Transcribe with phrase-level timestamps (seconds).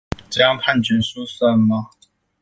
[0.31, 1.91] 這樣判決書算嗎？